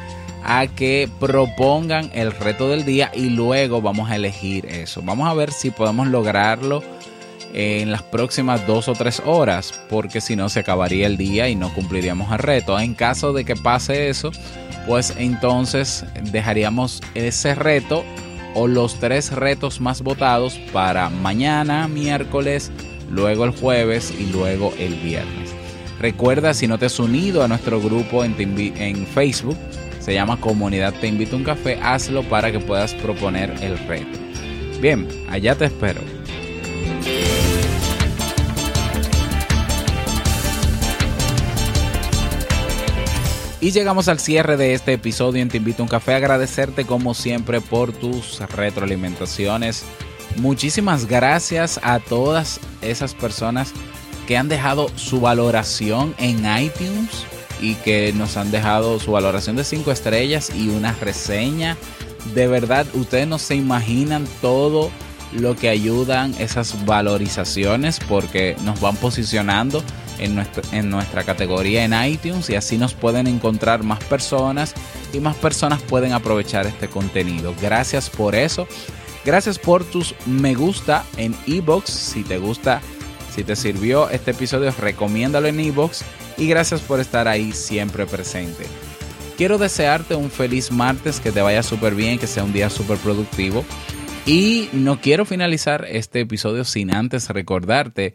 a 0.45 0.69
que 0.69 1.09
propongan 1.19 2.13
el 2.15 2.31
reto 2.31 2.69
del 2.69 2.85
día 2.85 3.11
y 3.13 3.31
luego 3.31 3.83
vamos 3.83 4.09
a 4.09 4.15
elegir 4.15 4.67
eso. 4.67 5.03
Vamos 5.03 5.29
a 5.29 5.35
ver 5.35 5.51
si 5.51 5.73
podemos 5.73 6.07
lograrlo 6.07 6.85
en 7.57 7.91
las 7.91 8.03
próximas 8.03 8.67
dos 8.67 8.87
o 8.87 8.93
tres 8.93 9.23
horas, 9.25 9.81
porque 9.89 10.21
si 10.21 10.37
no 10.37 10.51
se 10.51 10.61
acabaría 10.61 11.07
el 11.07 11.17
día 11.17 11.49
y 11.49 11.57
no 11.57 11.73
cumpliríamos 11.73 12.31
el 12.31 12.39
reto. 12.39 12.79
En 12.79 12.95
caso 12.95 13.33
de 13.33 13.47
que 13.47 13.57
pase 13.57 14.11
eso, 14.11 14.31
pues 14.87 15.15
entonces 15.17 16.05
dejaríamos 16.31 17.01
ese 17.15 17.55
reto 17.55 18.05
o 18.55 18.69
los 18.69 19.01
tres 19.01 19.33
retos 19.33 19.81
más 19.81 20.03
votados 20.03 20.59
para 20.71 21.09
mañana, 21.09 21.89
miércoles, 21.89 22.71
luego 23.11 23.47
el 23.47 23.53
jueves 23.53 24.13
y 24.19 24.27
luego 24.27 24.75
el 24.79 24.95
viernes. 24.95 25.55
Recuerda, 25.99 26.53
si 26.53 26.69
no 26.69 26.79
te 26.79 26.87
has 26.87 26.99
unido 26.99 27.43
a 27.43 27.49
nuestro 27.49 27.81
grupo 27.81 28.23
en, 28.23 29.07
Facebook, 29.07 29.57
se 29.99 30.13
llama 30.13 30.39
Comunidad 30.39 30.93
Te 31.01 31.07
Invito 31.07 31.37
a 31.37 31.39
un 31.39 31.45
Café, 31.45 31.79
hazlo 31.83 32.23
para 32.25 32.53
que 32.53 32.61
puedas 32.61 32.93
proponer 32.95 33.51
el 33.63 33.79
reto. 33.89 34.19
Bien, 34.81 35.09
allá 35.31 35.55
te 35.55 35.65
espero. 35.65 36.16
Y 43.67 43.73
llegamos 43.73 44.07
al 44.07 44.21
cierre 44.21 44.57
de 44.57 44.75
este 44.75 44.93
episodio 44.93 45.43
en 45.43 45.49
Te 45.49 45.57
Invito 45.57 45.83
a 45.83 45.87
un 45.87 45.89
Café. 45.89 46.15
Agradecerte 46.15 46.85
como 46.85 47.15
siempre 47.15 47.61
por 47.61 47.93
tus 47.93 48.39
retroalimentaciones. 48.39 49.83
Muchísimas 50.37 51.07
gracias 51.07 51.81
a 51.83 51.99
todas 51.99 52.61
esas 52.81 53.13
personas 53.13 53.73
que 54.29 54.37
han 54.37 54.47
dejado 54.49 54.89
su 54.95 55.21
valoración 55.21 56.15
en 56.19 56.47
iTunes 56.63 57.25
y 57.61 57.75
que 57.75 58.13
nos 58.13 58.37
han 58.37 58.53
dejado 58.53 59.01
su 59.01 59.11
valoración 59.11 59.57
de 59.57 59.65
5 59.65 59.91
estrellas 59.91 60.53
y 60.55 60.69
una 60.69 60.93
reseña. 60.93 61.77
De 62.37 62.47
verdad, 62.47 62.87
ustedes 62.95 63.27
no 63.27 63.41
se 63.41 63.57
imaginan 63.57 64.29
todo 64.43 64.93
lo 65.33 65.57
que 65.57 65.71
ayudan 65.71 66.37
esas 66.39 66.87
valorizaciones 66.87 67.99
porque 68.09 68.55
nos 68.63 68.81
van 68.81 68.95
posicionando 68.95 69.83
en, 70.19 70.45
en 70.73 70.91
nuestra 70.91 71.25
categoría 71.25 71.85
en 71.85 71.93
iTunes 72.05 72.51
y 72.51 72.55
así 72.55 72.79
nos 72.79 72.95
pueden 72.95 73.27
encontrar 73.27 73.83
más 73.83 74.03
personas 74.05 74.75
y 75.13 75.21
más 75.21 75.37
personas 75.37 75.83
pueden 75.83 76.13
aprovechar 76.13 76.67
este 76.67 76.89
contenido. 76.89 77.55
Gracias 77.61 78.11
por 78.11 78.35
eso. 78.35 78.67
Gracias 79.25 79.59
por 79.59 79.85
tus 79.85 80.15
me 80.25 80.55
gusta 80.55 81.05
en 81.17 81.35
ebox. 81.49 81.91
Si 81.91 82.23
te 82.23 82.39
gusta, 82.39 82.81
si 83.35 83.43
te 83.43 83.57
sirvió 83.57 84.09
este 84.11 84.31
episodio, 84.31 84.73
recomiéndalo 84.79 85.49
en 85.49 85.59
ebox. 85.59 86.05
Y 86.39 86.47
gracias 86.47 86.81
por 86.81 87.01
estar 87.01 87.27
ahí 87.27 87.53
siempre 87.53 88.07
presente. 88.07 88.67
Quiero 89.37 89.59
desearte 89.59 90.15
un 90.15 90.31
feliz 90.31 90.71
martes, 90.71 91.21
que 91.21 91.33
te 91.33 91.43
vaya 91.43 91.63
súper 91.63 91.95
bien, 91.95 92.19
que 92.19 92.27
sea 92.27 92.45
un 92.45 92.53
día 92.53 92.71
súper 92.71 92.99
productivo. 92.99 93.65
Y 94.27 94.69
no 94.73 95.01
quiero 95.01 95.25
finalizar 95.25 95.87
este 95.89 96.21
episodio 96.21 96.65
sin 96.65 96.93
antes 96.93 97.29
recordarte 97.29 98.15